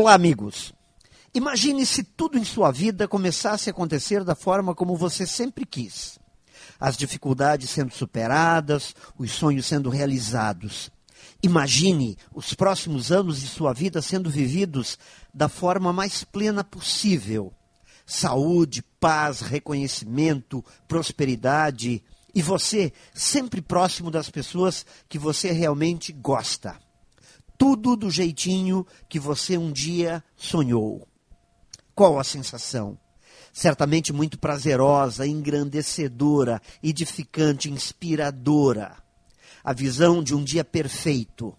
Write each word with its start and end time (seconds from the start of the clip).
Olá, 0.00 0.14
amigos. 0.14 0.72
Imagine 1.34 1.84
se 1.84 2.04
tudo 2.04 2.38
em 2.38 2.44
sua 2.44 2.70
vida 2.70 3.08
começasse 3.08 3.68
a 3.68 3.72
acontecer 3.72 4.22
da 4.22 4.36
forma 4.36 4.72
como 4.72 4.96
você 4.96 5.26
sempre 5.26 5.66
quis. 5.66 6.20
As 6.78 6.96
dificuldades 6.96 7.68
sendo 7.70 7.92
superadas, 7.92 8.94
os 9.18 9.32
sonhos 9.32 9.66
sendo 9.66 9.90
realizados. 9.90 10.88
Imagine 11.42 12.16
os 12.32 12.54
próximos 12.54 13.10
anos 13.10 13.40
de 13.40 13.48
sua 13.48 13.72
vida 13.72 14.00
sendo 14.00 14.30
vividos 14.30 14.96
da 15.34 15.48
forma 15.48 15.92
mais 15.92 16.22
plena 16.22 16.62
possível. 16.62 17.52
Saúde, 18.06 18.84
paz, 19.00 19.40
reconhecimento, 19.40 20.64
prosperidade 20.86 22.04
e 22.32 22.40
você 22.40 22.92
sempre 23.12 23.60
próximo 23.60 24.12
das 24.12 24.30
pessoas 24.30 24.86
que 25.08 25.18
você 25.18 25.50
realmente 25.50 26.12
gosta 26.12 26.78
tudo 27.58 27.96
do 27.96 28.08
jeitinho 28.08 28.86
que 29.08 29.18
você 29.18 29.58
um 29.58 29.72
dia 29.72 30.22
sonhou. 30.36 31.06
Qual 31.94 32.18
a 32.18 32.24
sensação? 32.24 32.96
Certamente 33.52 34.12
muito 34.12 34.38
prazerosa, 34.38 35.26
engrandecedora, 35.26 36.62
edificante, 36.80 37.68
inspiradora. 37.68 38.96
A 39.64 39.72
visão 39.72 40.22
de 40.22 40.34
um 40.34 40.44
dia 40.44 40.64
perfeito. 40.64 41.52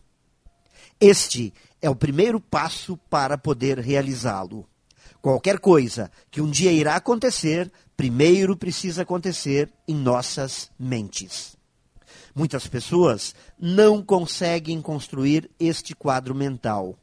Este 1.00 1.54
é 1.82 1.90
o 1.90 1.96
primeiro 1.96 2.40
passo 2.40 2.96
para 3.10 3.38
poder 3.38 3.80
realizá-lo. 3.80 4.66
Qualquer 5.22 5.60
coisa 5.60 6.10
que 6.32 6.40
um 6.40 6.50
dia 6.50 6.72
irá 6.72 6.96
acontecer, 6.96 7.70
primeiro 7.98 8.56
precisa 8.56 9.02
acontecer 9.02 9.70
em 9.86 9.96
nossas 9.96 10.72
mentes. 10.80 11.59
Muitas 12.36 12.68
pessoas 12.68 13.36
não 13.60 14.02
conseguem 14.02 14.82
construir 14.82 15.50
este 15.60 15.96
quadro 15.96 16.34
mental. 16.36 16.98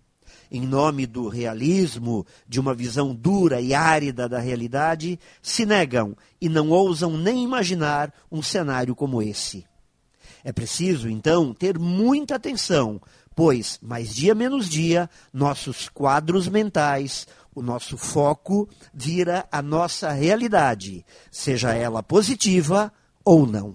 Em 0.51 0.61
nome 0.61 1.07
do 1.07 1.29
realismo, 1.29 2.25
de 2.49 2.61
uma 2.61 2.75
visão 2.75 3.15
dura 3.15 3.61
e 3.61 3.75
árida 3.75 4.29
da 4.29 4.39
realidade, 4.39 5.19
se 5.43 5.67
negam 5.67 6.17
e 6.41 6.49
não 6.49 6.71
ousam 6.71 7.17
nem 7.17 7.43
imaginar 7.43 8.13
um 8.31 8.43
cenário 8.43 8.95
como 8.95 9.21
esse. 9.21 9.65
É 10.45 10.53
preciso, 10.53 11.09
então, 11.09 11.53
ter 11.53 11.79
muita 11.79 12.37
atenção, 12.37 13.01
pois, 13.35 13.81
mais 13.83 14.15
dia 14.15 14.35
menos 14.35 14.69
dia, 14.69 15.11
nossos 15.33 15.89
quadros 15.89 16.47
mentais, 16.49 17.27
o 17.55 17.63
nosso 17.63 17.97
foco 17.97 18.69
vira 18.95 19.49
a 19.51 19.61
nossa 19.61 20.13
realidade, 20.13 21.05
seja 21.31 21.75
ela 21.75 22.03
positiva 22.03 22.93
ou 23.25 23.47
não. 23.47 23.75